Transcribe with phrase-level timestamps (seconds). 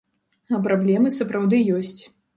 [0.57, 1.97] А праблемы сапраўды ёсць.